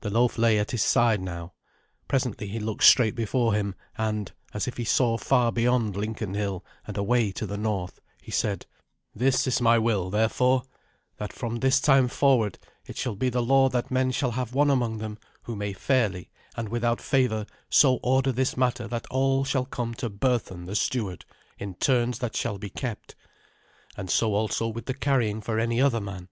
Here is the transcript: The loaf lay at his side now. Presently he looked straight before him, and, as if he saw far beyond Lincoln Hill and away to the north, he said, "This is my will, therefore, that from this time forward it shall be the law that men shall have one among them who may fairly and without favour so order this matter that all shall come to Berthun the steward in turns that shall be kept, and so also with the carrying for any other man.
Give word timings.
The 0.00 0.10
loaf 0.10 0.38
lay 0.38 0.60
at 0.60 0.70
his 0.70 0.84
side 0.84 1.20
now. 1.20 1.52
Presently 2.06 2.46
he 2.46 2.60
looked 2.60 2.84
straight 2.84 3.16
before 3.16 3.52
him, 3.52 3.74
and, 3.98 4.30
as 4.54 4.68
if 4.68 4.76
he 4.76 4.84
saw 4.84 5.16
far 5.18 5.50
beyond 5.50 5.96
Lincoln 5.96 6.34
Hill 6.34 6.64
and 6.86 6.96
away 6.96 7.32
to 7.32 7.46
the 7.48 7.56
north, 7.58 7.98
he 8.22 8.30
said, 8.30 8.66
"This 9.12 9.44
is 9.44 9.60
my 9.60 9.76
will, 9.76 10.08
therefore, 10.08 10.62
that 11.16 11.32
from 11.32 11.56
this 11.56 11.80
time 11.80 12.06
forward 12.06 12.60
it 12.86 12.96
shall 12.96 13.16
be 13.16 13.28
the 13.28 13.42
law 13.42 13.68
that 13.70 13.90
men 13.90 14.12
shall 14.12 14.30
have 14.30 14.54
one 14.54 14.70
among 14.70 14.98
them 14.98 15.18
who 15.42 15.56
may 15.56 15.72
fairly 15.72 16.30
and 16.56 16.68
without 16.68 17.00
favour 17.00 17.44
so 17.68 17.98
order 18.04 18.30
this 18.30 18.56
matter 18.56 18.86
that 18.86 19.08
all 19.10 19.42
shall 19.44 19.64
come 19.64 19.94
to 19.94 20.08
Berthun 20.08 20.66
the 20.66 20.76
steward 20.76 21.24
in 21.58 21.74
turns 21.74 22.20
that 22.20 22.36
shall 22.36 22.56
be 22.56 22.70
kept, 22.70 23.16
and 23.96 24.10
so 24.12 24.32
also 24.32 24.68
with 24.68 24.86
the 24.86 24.94
carrying 24.94 25.40
for 25.40 25.58
any 25.58 25.80
other 25.82 26.00
man. 26.00 26.28